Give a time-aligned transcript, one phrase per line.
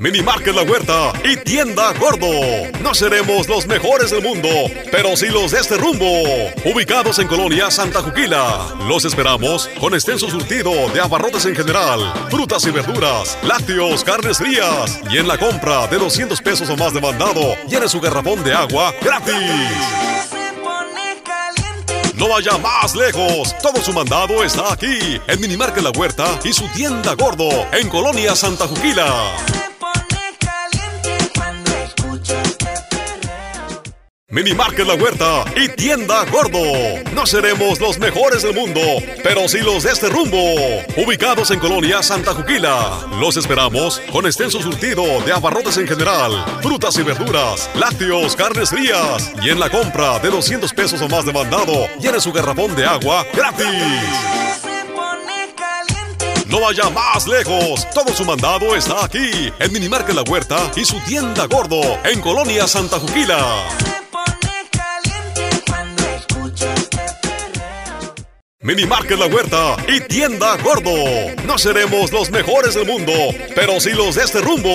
[0.00, 2.26] Mini La Huerta y Tienda Gordo.
[2.80, 4.48] No seremos los mejores del mundo,
[4.90, 6.06] pero sí los de este rumbo.
[6.64, 8.76] Ubicados en Colonia Santa Juquila.
[8.88, 15.00] Los esperamos con extenso surtido de abarrotes en general, frutas y verduras, lácteos, carnes frías.
[15.10, 18.54] Y en la compra de 200 pesos o más de mandado, llene su garrafón de
[18.54, 19.34] agua gratis.
[22.14, 23.54] No vaya más lejos.
[23.62, 28.34] Todo su mandado está aquí, en Minimarket La Huerta y su tienda Gordo, en Colonia
[28.34, 29.36] Santa Juquila.
[34.32, 36.62] Mini Market La Huerta y Tienda Gordo.
[37.12, 38.80] No seremos los mejores del mundo,
[39.24, 40.38] pero sí los de este rumbo.
[40.96, 43.08] Ubicados en Colonia Santa Juquila.
[43.18, 49.32] Los esperamos con extenso surtido de abarrotes en general, frutas y verduras, lácteos, carnes frías.
[49.42, 52.86] Y en la compra de 200 pesos o más de mandado, llene su garrafón de
[52.86, 53.66] agua gratis.
[56.46, 57.84] No vaya más lejos.
[57.92, 62.68] Todo su mandado está aquí, en Minimarket La Huerta y su tienda Gordo, en Colonia
[62.68, 63.89] Santa Juquila.
[68.62, 70.92] Mini Market La Huerta y Tienda Gordo.
[71.46, 73.10] No seremos los mejores del mundo,
[73.54, 74.68] pero sí los de este rumbo.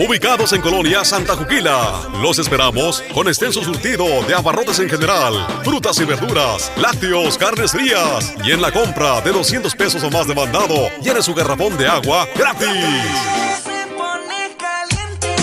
[0.00, 2.08] Ubicados en Colonia Santa Juquila.
[2.20, 8.34] Los esperamos con extenso surtido de abarrotes en general, frutas y verduras, lácteos, carnes frías.
[8.44, 11.86] Y en la compra de 200 pesos o más de mandado, llene su garrafón de
[11.86, 12.66] agua gratis.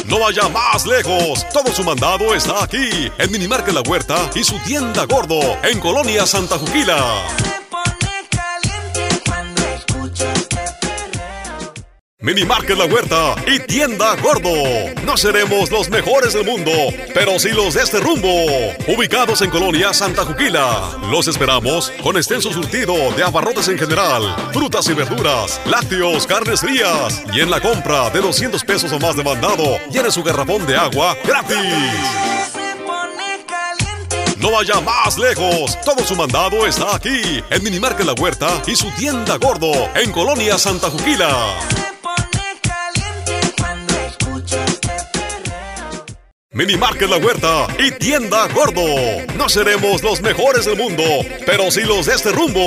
[0.08, 1.48] No vaya más lejos.
[1.54, 5.80] Todo su mandado está aquí, en Mini Market La Huerta y su tienda Gordo, en
[5.80, 6.98] Colonia Santa Juquila.
[12.20, 14.52] Mini Market La Huerta y Tienda Gordo.
[15.04, 16.72] No seremos los mejores del mundo,
[17.14, 18.28] pero sí los de este rumbo.
[18.88, 20.98] Ubicados en Colonia Santa Juquila.
[21.12, 27.22] Los esperamos con extenso surtido de abarrotes en general, frutas y verduras, lácteos, carnes frías.
[27.34, 30.76] Y en la compra de 200 pesos o más de mandado, llene su garrafón de
[30.76, 31.60] agua gratis.
[34.40, 35.80] No vaya más lejos.
[35.86, 40.12] Todo su mandado está aquí, en Mini Market La Huerta y su tienda Gordo, en
[40.12, 41.87] Colonia Santa Juquila.
[46.58, 48.82] Mini Market La Huerta y Tienda Gordo.
[49.38, 51.04] No seremos los mejores del mundo,
[51.46, 52.60] pero sí los de este rumbo.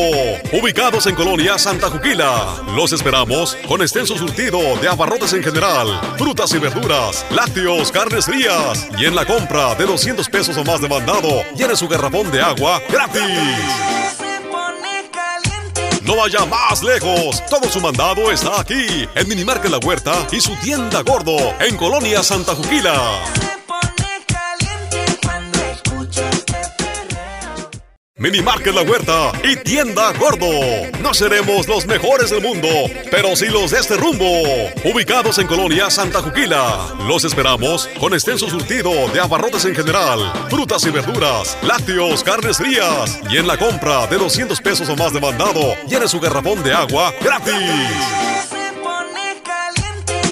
[0.53, 2.63] Ubicados en Colonia Santa Juquila.
[2.77, 8.87] Los esperamos con extenso surtido de abarrotes en general, frutas y verduras, lácteos, carnes frías.
[8.97, 12.41] Y en la compra de 200 pesos o más de mandado, llene su garrafón de
[12.41, 13.21] agua gratis.
[16.05, 17.45] No vaya más lejos.
[17.51, 21.77] Todo su mandado está aquí, en Mini Market La Huerta y su tienda Gordo, en
[21.77, 23.50] Colonia Santa Juquila.
[28.21, 30.47] Mini La Huerta y Tienda Gordo.
[31.01, 32.69] No seremos los mejores del mundo,
[33.11, 34.43] pero sí los de este rumbo.
[34.85, 36.97] Ubicados en Colonia Santa Juquila.
[37.09, 43.19] Los esperamos con extenso surtido de abarrotes en general, frutas y verduras, lácteos, carnes frías.
[43.31, 46.75] Y en la compra de 200 pesos o más de mandado, llene su garrafón de
[46.75, 47.55] agua gratis.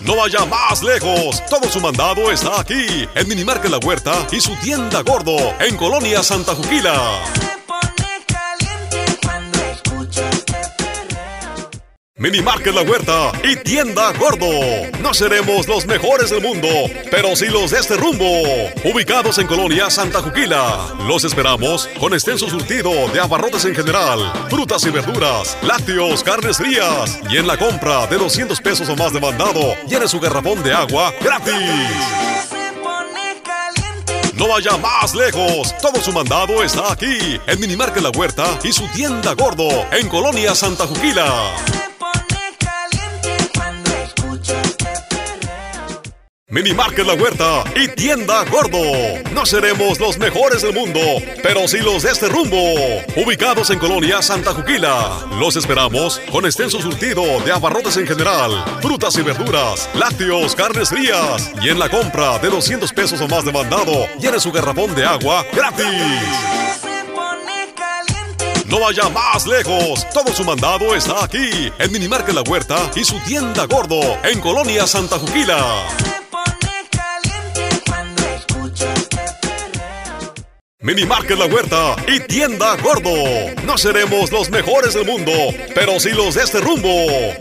[0.02, 1.42] No vaya más lejos.
[1.48, 5.74] Todo su mandado está aquí, en Mini Market La Huerta y su tienda Gordo, en
[5.78, 7.57] Colonia Santa Juquila.
[12.30, 14.50] Mini Market La Huerta y Tienda Gordo.
[15.00, 16.68] No seremos los mejores del mundo,
[17.10, 18.26] pero sí los de este rumbo.
[18.84, 20.94] Ubicados en Colonia Santa Juquila.
[21.06, 27.18] Los esperamos con extenso surtido de abarrotes en general, frutas y verduras, lácteos, carnes frías.
[27.30, 30.74] Y en la compra de 200 pesos o más de mandado, llene su garrafón de
[30.74, 31.54] agua gratis.
[34.34, 35.74] No vaya más lejos.
[35.80, 40.10] Todo su mandado está aquí, en Mini Market La Huerta y su tienda Gordo, en
[40.10, 41.87] Colonia Santa Juquila.
[46.58, 48.82] Mini Market La Huerta y Tienda Gordo.
[49.32, 50.98] No seremos los mejores del mundo,
[51.40, 52.74] pero sí los de este rumbo.
[53.14, 55.24] Ubicados en Colonia Santa Juquila.
[55.38, 61.52] Los esperamos con extenso surtido de abarrotes en general, frutas y verduras, lácteos, carnes frías.
[61.62, 65.04] Y en la compra de 200 pesos o más de mandado, llene su garrafón de
[65.04, 65.86] agua gratis.
[68.66, 70.04] No vaya más lejos.
[70.12, 74.40] Todo su mandado está aquí, en Mini Market La Huerta y su tienda Gordo, en
[74.40, 76.17] Colonia Santa Juquila.
[80.88, 83.12] Mini Market La Huerta y Tienda Gordo.
[83.66, 85.32] No seremos los mejores del mundo,
[85.74, 86.88] pero sí los de este rumbo.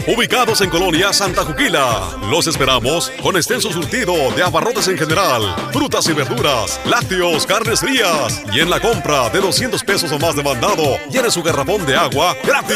[0.05, 2.09] Ubicados en Colonia Santa Juquila.
[2.29, 8.41] Los esperamos con extenso surtido de abarrotes en general, frutas y verduras, lácteos, carnes frías.
[8.51, 11.95] Y en la compra de 200 pesos o más de mandado, llene su garrafón de
[11.95, 12.75] agua gratis.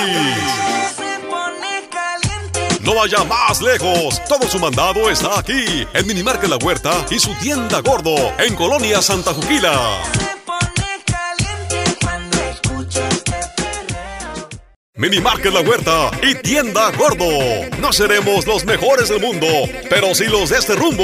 [2.79, 7.33] No vaya más lejos, todo su mandado está aquí, en Minimarket La Huerta y su
[7.35, 10.01] tienda gordo, en Colonia Santa Juquila.
[15.01, 17.25] Mini Market La Huerta y Tienda Gordo.
[17.79, 19.47] No seremos los mejores del mundo,
[19.89, 21.03] pero sí los de este rumbo.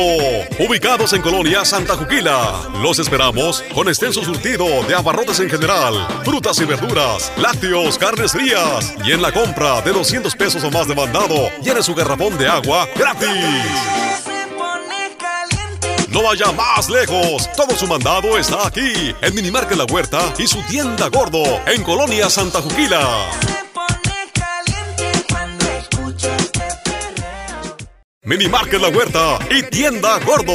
[0.60, 2.70] Ubicados en Colonia Santa Juquila.
[2.80, 8.94] Los esperamos con extenso surtido de abarrotes en general, frutas y verduras, lácteos, carnes frías.
[9.04, 12.48] Y en la compra de 200 pesos o más de mandado, llene su garrafón de
[12.48, 13.28] agua gratis.
[16.10, 20.62] No vaya más lejos, todo su mandado está aquí, en Minimarket La Huerta y su
[20.68, 23.32] tienda gordo, en Colonia Santa Juquila.
[28.28, 30.54] Mini Market La Huerta y Tienda Gordo.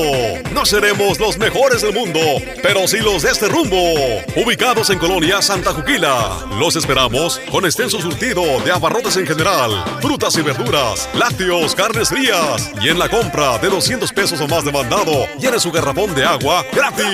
[0.52, 2.20] No seremos los mejores del mundo,
[2.62, 3.94] pero sí los de este rumbo.
[4.36, 6.36] Ubicados en Colonia Santa Juquila.
[6.58, 12.70] Los esperamos con extenso surtido de abarrotes en general, frutas y verduras, lácteos, carnes frías.
[12.82, 16.26] Y en la compra de 200 pesos o más de mandado, llene su garrafón de
[16.26, 17.06] agua gratis.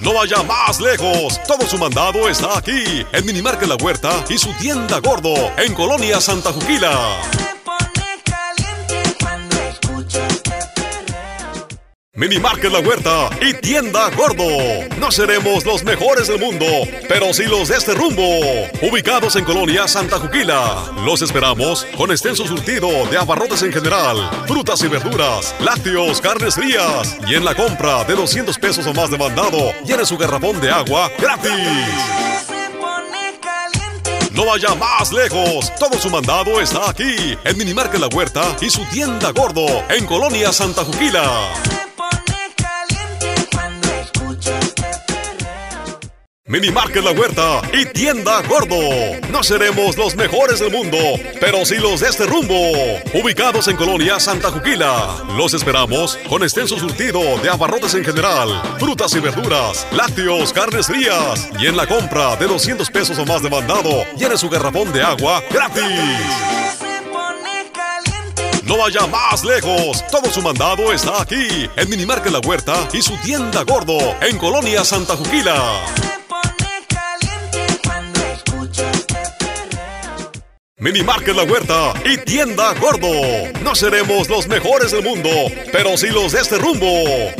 [0.00, 4.38] No vaya más lejos, todo su mandado está aquí, en Mini Market La Huerta y
[4.38, 7.45] su tienda gordo, en Colonia Santa Juquila.
[12.16, 14.48] Mini Market La Huerta y Tienda Gordo.
[14.98, 16.64] No seremos los mejores del mundo,
[17.06, 18.40] pero sí los de este rumbo.
[18.80, 20.92] Ubicados en Colonia Santa Juquila.
[21.04, 27.18] Los esperamos con extenso surtido de abarrotes en general, frutas y verduras, lácteos, carnes frías.
[27.28, 30.70] Y en la compra de 200 pesos o más de mandado, llene su garrafón de
[30.70, 31.52] agua gratis.
[34.32, 38.70] No vaya más lejos, todo su mandado está aquí, en Mini Market La Huerta y
[38.70, 41.85] su tienda gordo, en Colonia Santa Juquila.
[46.48, 48.78] Mini Market La Huerta y Tienda Gordo.
[49.32, 50.96] No seremos los mejores del mundo,
[51.40, 52.54] pero sí los de este rumbo.
[53.14, 55.24] Ubicados en Colonia Santa Juquila.
[55.36, 61.48] Los esperamos con extenso surtido de abarrotes en general, frutas y verduras, lácteos, carnes frías.
[61.58, 65.02] Y en la compra de 200 pesos o más de mandado, llene su garrafón de
[65.02, 65.82] agua gratis.
[68.62, 73.02] No vaya más lejos, todo su mandado está aquí, en Mini Market La Huerta y
[73.02, 76.05] su tienda gordo, en Colonia Santa Juquila.
[80.78, 83.08] Mini Market La Huerta y Tienda Gordo.
[83.62, 85.30] No seremos los mejores del mundo,
[85.72, 86.86] pero sí los de este rumbo.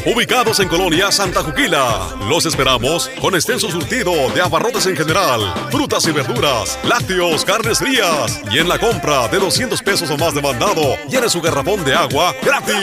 [0.06, 2.16] Ubicados en Colonia Santa Juquila.
[2.30, 8.40] Los esperamos con extenso surtido de abarrotes en general, frutas y verduras, lácteos, carnes frías.
[8.50, 11.94] Y en la compra de 200 pesos o más de mandado, llene su garrafón de
[11.94, 12.74] agua gratis.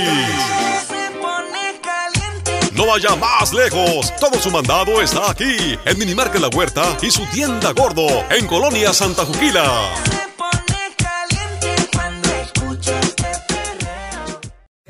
[2.73, 7.09] No vaya más lejos, todo su mandado está aquí, en Mini Market La Huerta y
[7.09, 9.89] su tienda gordo, en Colonia Santa Juquila.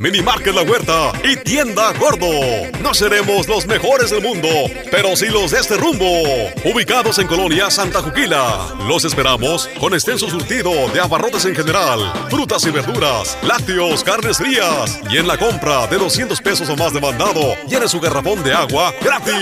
[0.03, 2.27] Mini Market La Huerta y Tienda Gordo.
[2.81, 4.49] No seremos los mejores del mundo,
[4.91, 6.05] pero sí los de este rumbo.
[6.65, 8.75] Ubicados en Colonia Santa Juquila.
[8.85, 14.99] Los esperamos con extenso surtido de abarrotes en general, frutas y verduras, lácteos, carnes frías.
[15.09, 18.53] Y en la compra de 200 pesos o más de mandado, llene su garrafón de
[18.53, 19.33] agua gratis.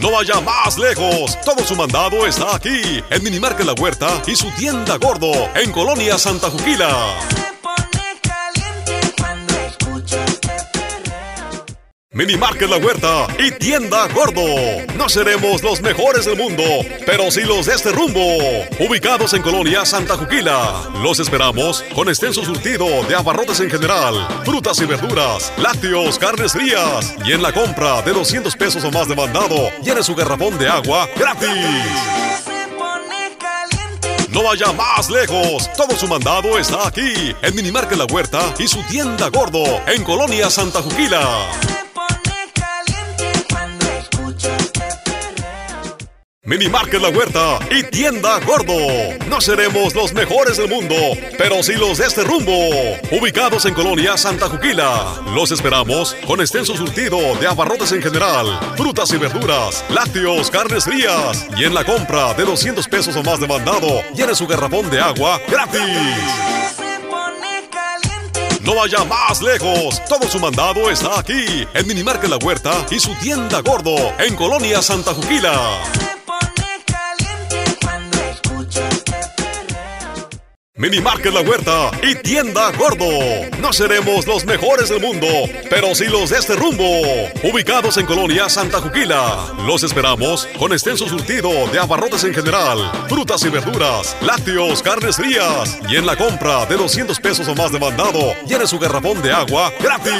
[0.00, 4.34] No vaya más lejos, todo su mandado está aquí, en Mini Market La Huerta y
[4.34, 7.45] su tienda gordo, en Colonia Santa Juquila.
[12.16, 14.40] Mini Market La Huerta y Tienda Gordo.
[14.96, 16.62] No seremos los mejores del mundo,
[17.04, 18.38] pero sí los de este rumbo.
[18.80, 20.88] Ubicados en Colonia Santa Juquila.
[21.02, 27.14] Los esperamos con extenso surtido de abarrotes en general, frutas y verduras, lácteos, carnes frías.
[27.22, 30.68] Y en la compra de 200 pesos o más de mandado, llene su garrafón de
[30.68, 31.50] agua gratis.
[34.30, 38.66] No vaya más lejos, todo su mandado está aquí, en Mini Market La Huerta y
[38.68, 41.46] su tienda gordo, en Colonia Santa Juquila.
[46.46, 48.72] Mini La Huerta y Tienda Gordo.
[49.28, 50.94] No seremos los mejores del mundo,
[51.36, 52.52] pero sí los de este rumbo.
[53.10, 55.22] Ubicados en Colonia Santa Juquila.
[55.34, 61.48] Los esperamos con extenso surtido de abarrotes en general, frutas y verduras, lácteos, carnes frías.
[61.56, 65.00] Y en la compra de 200 pesos o más de mandado, llene su garrafón de
[65.00, 65.80] agua gratis.
[68.60, 73.00] No vaya más lejos, todo su mandado está aquí, en Mini Market La Huerta y
[73.00, 76.15] su tienda gordo, en Colonia Santa Juquila.
[80.88, 83.08] Mini Market La Huerta y Tienda Gordo.
[83.58, 85.26] No seremos los mejores del mundo,
[85.68, 86.84] pero sí los de este rumbo.
[87.42, 89.52] Ubicados en Colonia Santa Juquila.
[89.66, 95.76] Los esperamos con extenso surtido de abarrotes en general, frutas y verduras, lácteos, carnes frías.
[95.88, 99.32] Y en la compra de 200 pesos o más de mandado, llene su garrafón de
[99.32, 100.12] agua gratis.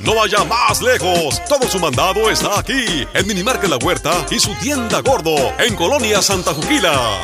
[0.00, 1.40] No vaya más lejos.
[1.48, 6.20] Todo su mandado está aquí, en Minimarket La Huerta y su tienda Gordo, en Colonia
[6.20, 7.22] Santa Juquila.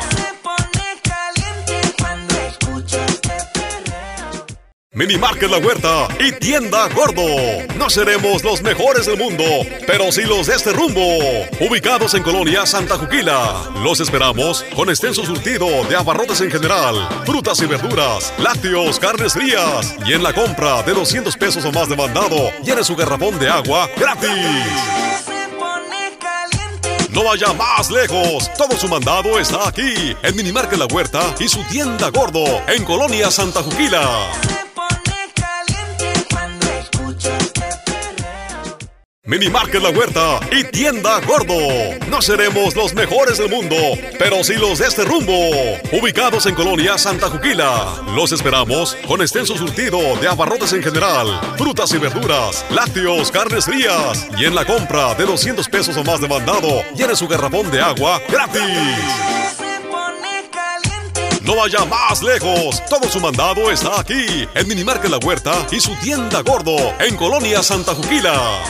[4.93, 7.23] Mini Market La Huerta y Tienda Gordo.
[7.77, 9.45] No seremos los mejores del mundo,
[9.87, 11.01] pero sí los de este rumbo.
[11.61, 13.71] Ubicados en Colonia Santa Juquila.
[13.81, 19.95] Los esperamos con extenso surtido de abarrotes en general, frutas y verduras, lácteos, carnes frías.
[20.05, 23.47] Y en la compra de 200 pesos o más de mandado, llene su garrafón de
[23.47, 24.29] agua gratis.
[27.11, 28.51] No vaya más lejos.
[28.57, 33.31] Todo su mandado está aquí, en Minimarket La Huerta y su tienda Gordo, en Colonia
[33.31, 34.60] Santa Juquila.
[39.31, 41.55] Mini Market La Huerta y Tienda Gordo.
[42.09, 43.77] No seremos los mejores del mundo,
[44.19, 45.31] pero sí los de este rumbo.
[45.93, 47.93] Ubicados en Colonia Santa Juquila.
[48.13, 54.27] Los esperamos con extenso surtido de abarrotes en general, frutas y verduras, lácteos, carnes frías.
[54.37, 57.79] Y en la compra de 200 pesos o más de mandado, llene su garrafón de
[57.79, 58.61] agua gratis.
[61.43, 62.83] No vaya más lejos.
[62.89, 67.63] Todo su mandado está aquí, en Minimarket La Huerta y su tienda Gordo, en Colonia
[67.63, 68.61] Santa Juquila.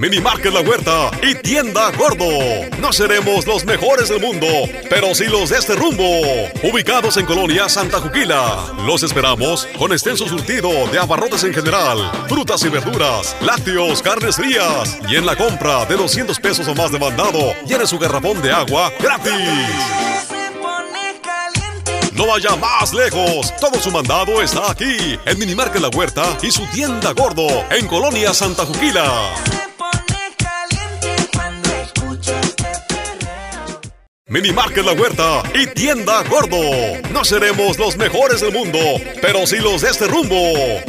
[0.00, 2.24] Mini Market La Huerta y Tienda Gordo.
[2.80, 4.46] No seremos los mejores del mundo,
[4.88, 6.22] pero sí los de este rumbo.
[6.62, 8.72] Ubicados en Colonia Santa Juquila.
[8.86, 14.96] Los esperamos con extenso surtido de abarrotes en general, frutas y verduras, lácteos, carnes frías.
[15.06, 18.52] Y en la compra de 200 pesos o más de mandado, llene su garrafón de
[18.52, 19.34] agua gratis.
[22.14, 23.54] No vaya más lejos.
[23.60, 28.32] Todo su mandado está aquí, en Minimarket La Huerta y su tienda Gordo, en Colonia
[28.32, 29.34] Santa Juquila.
[34.30, 36.56] Mini La Huerta y Tienda Gordo.
[37.10, 38.78] No seremos los mejores del mundo,
[39.20, 40.36] pero sí los de este rumbo.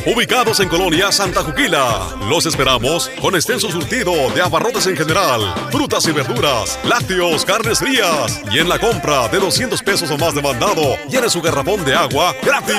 [0.06, 2.18] Ubicados en Colonia Santa Juquila.
[2.30, 8.42] Los esperamos con extenso surtido de abarrotes en general, frutas y verduras, lácteos, carnes frías.
[8.52, 11.96] Y en la compra de 200 pesos o más de mandado, llene su garrafón de
[11.96, 12.76] agua gratis.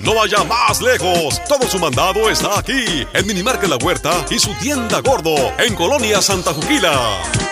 [0.00, 1.40] No vaya más lejos.
[1.48, 5.76] Todo su mandado está aquí, en Mini Market La Huerta y su tienda Gordo, en
[5.76, 7.45] Colonia Santa Juquila.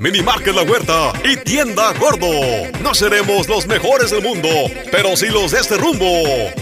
[0.00, 2.30] Mini Market La Huerta y Tienda Gordo.
[2.80, 4.48] No seremos los mejores del mundo,
[4.92, 6.06] pero sí los de este rumbo.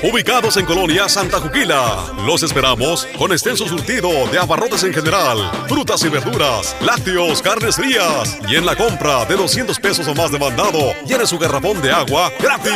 [0.02, 2.14] Ubicados en Colonia Santa Juquila.
[2.24, 8.38] Los esperamos con extenso surtido de abarrotes en general, frutas y verduras, lácteos, carnes frías.
[8.48, 11.92] Y en la compra de 200 pesos o más de mandado, llene su garrafón de
[11.92, 12.72] agua gratis.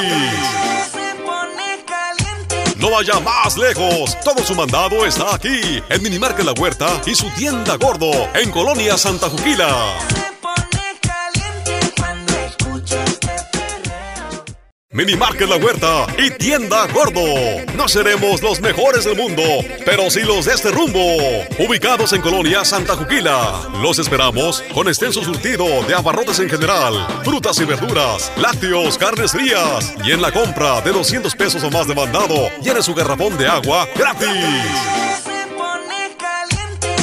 [2.76, 4.14] No vaya más lejos.
[4.23, 8.50] Todo su mandado está aquí, en Mini Market La Huerta y su tienda Gordo, en
[8.50, 10.29] Colonia Santa Juquila.
[14.92, 17.23] Mini Market La Huerta y Tienda Gordo.
[17.76, 19.44] No seremos los mejores del mundo,
[19.85, 20.99] pero sí los de este rumbo.
[21.61, 23.68] Ubicados en Colonia Santa Juquila.
[23.80, 29.94] Los esperamos con extenso surtido de abarrotes en general, frutas y verduras, lácteos, carnes frías.
[30.04, 33.47] Y en la compra de 200 pesos o más de mandado, llene su garrafón de
[33.47, 34.26] agua gratis.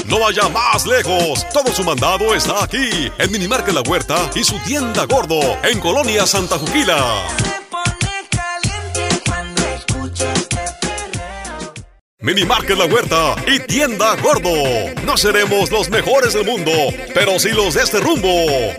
[0.08, 1.48] No vaya más lejos.
[1.53, 5.79] Todo su mandado está aquí, en Mini Market La Huerta y su tienda Gordo, en
[5.79, 7.47] Colonia Santa Juquila.
[12.27, 14.51] Mini Market La Huerta y Tienda Gordo.
[15.05, 16.74] No seremos los mejores del mundo,
[17.13, 18.27] pero sí los de este rumbo.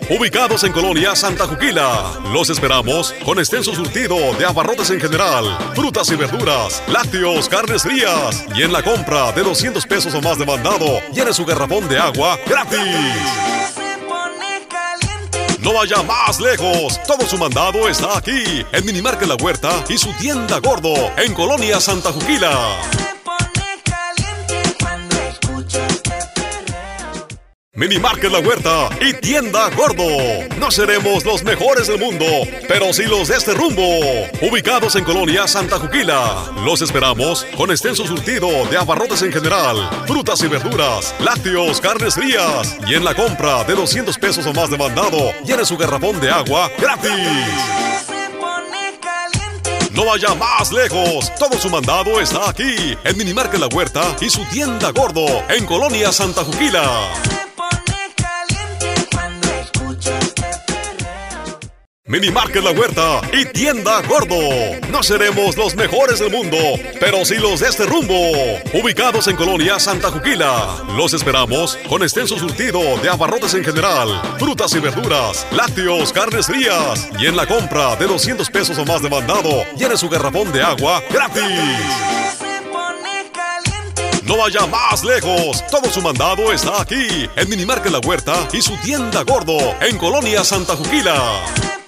[0.07, 2.11] Ubicados en Colonia Santa Juquila.
[2.31, 8.45] Los esperamos con extenso surtido de abarrotes en general, frutas y verduras, lácteos, carnes frías.
[8.55, 11.97] Y en la compra de 200 pesos o más de mandado, llene su garrafón de
[11.97, 12.79] agua gratis.
[15.59, 17.01] No vaya más lejos.
[17.07, 21.33] Todo su mandado está aquí, en Mini Market La Huerta y su tienda Gordo, en
[21.33, 22.51] Colonia Santa Juquila.
[27.79, 30.03] Mini Market La Huerta y Tienda Gordo.
[30.59, 32.25] No seremos los mejores del mundo,
[32.67, 33.81] pero sí los de este rumbo.
[34.41, 36.51] Ubicados en Colonia Santa Juquila.
[36.65, 42.75] Los esperamos con extenso surtido de abarrotes en general, frutas y verduras, lácteos, carnes frías.
[42.85, 46.29] Y en la compra de 200 pesos o más de mandado, llene su garrafón de
[46.29, 47.09] agua gratis.
[49.93, 54.43] No vaya más lejos, todo su mandado está aquí, en Minimarca La Huerta y su
[54.49, 57.09] tienda gordo, en Colonia Santa Juquila.
[62.09, 64.35] Mini La Huerta y Tienda Gordo.
[64.89, 66.57] No seremos los mejores del mundo,
[66.99, 68.15] pero sí los de este rumbo.
[68.73, 70.85] Ubicados en Colonia Santa Juquila.
[70.97, 77.07] Los esperamos con extenso surtido de abarrotes en general, frutas y verduras, lácteos, carnes frías.
[77.19, 80.63] Y en la compra de 200 pesos o más de mandado, llene su garrafón de
[80.63, 81.43] agua gratis.
[84.23, 88.75] No vaya más lejos, todo su mandado está aquí, en Minimarket La Huerta y su
[88.77, 91.78] tienda gordo, en Colonia Santa Juquila.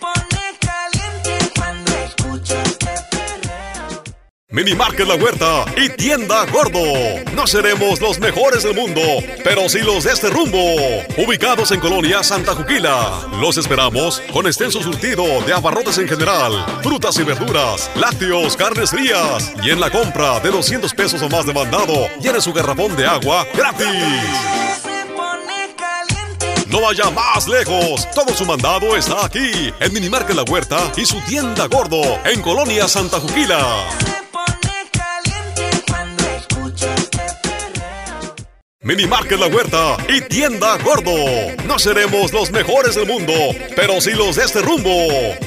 [4.52, 6.84] Mini Market La Huerta y Tienda Gordo.
[7.34, 9.02] No seremos los mejores del mundo,
[9.46, 10.60] pero sí los de este rumbo.
[11.18, 13.30] Ubicados en Colonia Santa Juquila.
[13.40, 19.54] Los esperamos con extenso surtido de abarrotes en general, frutas y verduras, lácteos, carnes frías.
[19.64, 23.08] Y en la compra de 200 pesos o más de mandado, llene su garrafón de
[23.08, 23.88] agua gratis.
[26.68, 31.22] No vaya más lejos, todo su mandado está aquí, en Minimarket La Huerta y su
[31.22, 34.21] tienda gordo, en Colonia Santa Juquila.
[38.84, 41.14] Mini Market La Huerta y Tienda Gordo.
[41.68, 43.32] No seremos los mejores del mundo,
[43.76, 44.90] pero sí los de este rumbo.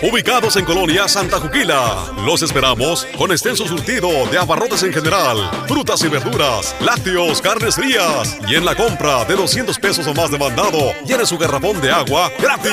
[0.03, 2.13] Ubicados en Colonia Santa Juquila.
[2.25, 8.39] Los esperamos con extenso surtido de abarrotes en general, frutas y verduras, lácteos, carnes frías.
[8.47, 11.91] Y en la compra de 200 pesos o más de mandado, llene su garrafón de
[11.91, 12.71] agua gratis.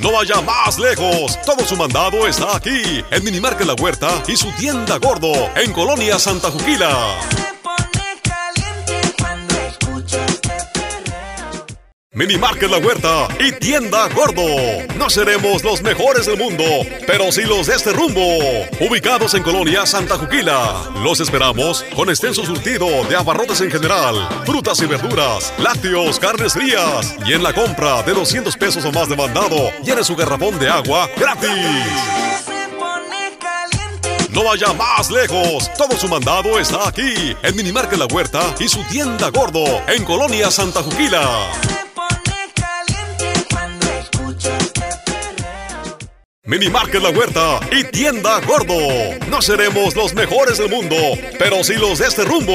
[0.00, 4.36] No vaya más lejos, todo su mandado está aquí, en Mini Market La Huerta y
[4.36, 6.90] su tienda gordo, en Colonia Santa Juquila.
[12.20, 14.44] Mini Market La Huerta y Tienda Gordo.
[14.98, 16.64] No seremos los mejores del mundo,
[17.06, 18.20] pero sí los de este rumbo.
[18.78, 20.82] Ubicados en Colonia Santa Juquila.
[21.02, 27.14] Los esperamos con extenso surtido de abarrotes en general, frutas y verduras, lácteos, carnes frías.
[27.24, 30.68] Y en la compra de 200 pesos o más de mandado, llene su garrafón de
[30.68, 31.48] agua gratis.
[34.28, 38.68] No vaya más lejos, todo su mandado está aquí, en Mini Market La Huerta y
[38.68, 41.79] su tienda gordo, en Colonia Santa Juquila.
[46.50, 48.74] Mini Market La Huerta y Tienda Gordo.
[49.28, 50.96] No seremos los mejores del mundo,
[51.38, 52.52] pero sí los de este rumbo.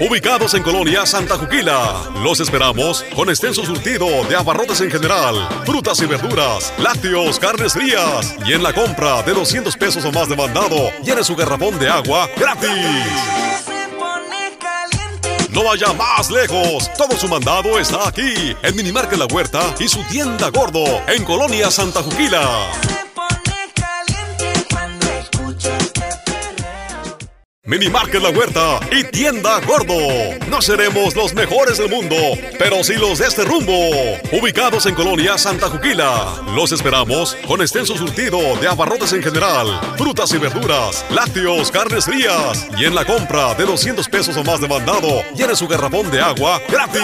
[0.00, 2.10] Ubicados en Colonia Santa Juquila.
[2.20, 8.34] Los esperamos con extenso surtido de abarrotes en general, frutas y verduras, lácteos, carnes frías.
[8.44, 11.88] Y en la compra de 200 pesos o más de mandado, llene su garrafón de
[11.88, 12.68] agua gratis.
[15.50, 19.86] No vaya más lejos, todo su mandado está aquí, en Mini Market La Huerta y
[19.86, 22.72] su tienda gordo, en Colonia Santa Juquila.
[27.68, 29.94] Mini Market La Huerta y Tienda Gordo.
[30.48, 32.16] No seremos los mejores del mundo,
[32.58, 33.90] pero sí los de este rumbo.
[34.32, 36.44] Ubicados en Colonia Santa Juquila.
[36.54, 42.66] Los esperamos con extenso surtido de abarrotes en general, frutas y verduras, lácteos, carnes frías.
[42.78, 46.22] Y en la compra de 200 pesos o más de mandado, llene su garrafón de
[46.22, 47.02] agua gratis.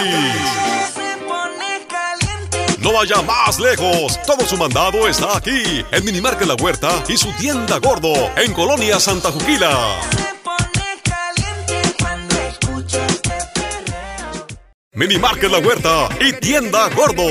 [2.79, 7.17] No vaya más lejos, todo su mandado está aquí, en Mini Market La Huerta y
[7.17, 9.99] su tienda gordo, en Colonia Santa Juquila.
[14.95, 17.27] Mini Market La Huerta y Tienda Gordo.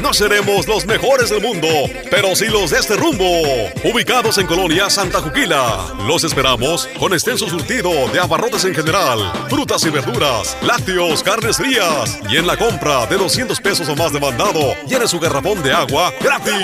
[0.00, 1.66] No seremos los mejores del mundo,
[2.12, 3.42] pero sí los de este rumbo.
[3.82, 5.96] Ubicados en Colonia Santa Juquila.
[6.06, 12.20] Los esperamos con extenso surtido de abarrotes en general, frutas y verduras, lácteos, carnes frías.
[12.30, 15.72] Y en la compra de 200 pesos o más de mandado, llene su garrafón de
[15.72, 16.54] agua gratis.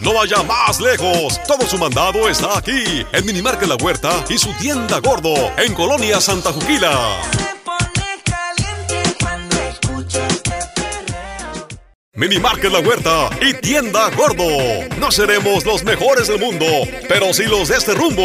[0.00, 4.38] No vaya más lejos, todo su mandado está aquí, en Mini Market La Huerta y
[4.38, 7.53] su tienda gordo, en Colonia Santa Juquila.
[12.16, 14.46] Mini Market La Huerta y Tienda Gordo.
[15.00, 16.64] No seremos los mejores del mundo,
[17.08, 18.22] pero sí los de este rumbo.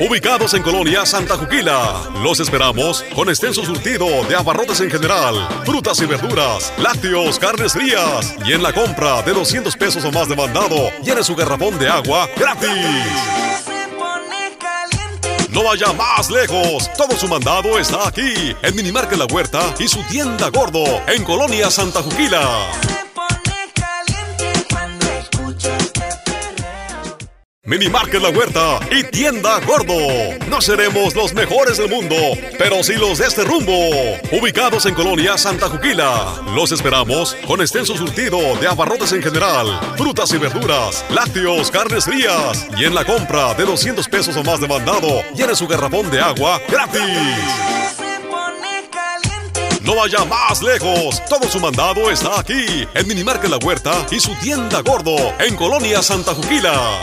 [0.00, 2.10] Ubicados en Colonia Santa Juquila.
[2.22, 8.34] Los esperamos con extenso surtido de abarrotes en general, frutas y verduras, lácteos, carnes frías.
[8.44, 11.88] Y en la compra de 200 pesos o más de mandado, llene su garrafón de
[11.88, 12.68] agua gratis.
[15.48, 19.88] No vaya más lejos, todo su mandado está aquí, en Mini Market La Huerta y
[19.88, 22.91] su tienda gordo, en Colonia Santa Juquila.
[27.64, 29.94] Mini Market La Huerta y Tienda Gordo.
[30.48, 32.16] No seremos los mejores del mundo,
[32.58, 33.72] pero sí los de este rumbo.
[34.32, 36.42] Ubicados en Colonia Santa Juquila.
[36.56, 42.66] Los esperamos con extenso surtido de abarrotes en general, frutas y verduras, lácteos, carnes frías.
[42.76, 46.20] Y en la compra de 200 pesos o más de mandado, llene su garrafón de
[46.20, 47.81] agua gratis.
[49.84, 51.22] No vaya más lejos.
[51.28, 56.02] Todo su mandado está aquí, en Minimarket La Huerta y su tienda gordo, en Colonia
[56.02, 57.02] Santa Juquila.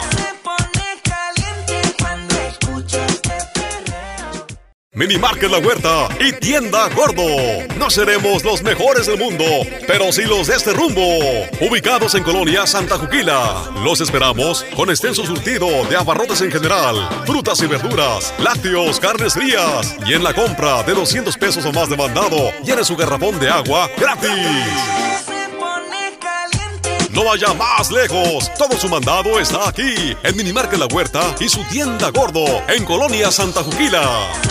[5.00, 7.24] Mini Market La Huerta y Tienda Gordo.
[7.78, 9.46] No seremos los mejores del mundo,
[9.88, 11.02] pero sí los de este rumbo.
[11.62, 13.72] Ubicados en Colonia Santa Juquila.
[13.82, 19.96] Los esperamos con extenso surtido de abarrotes en general, frutas y verduras, lácteos, carnes frías.
[20.06, 23.50] Y en la compra de 200 pesos o más de mandado, llene su garrafón de
[23.50, 24.30] agua gratis.
[27.12, 28.52] No vaya más lejos.
[28.58, 33.32] Todo su mandado está aquí, en Minimarket La Huerta y su tienda gordo, en Colonia
[33.32, 34.49] Santa Juquila.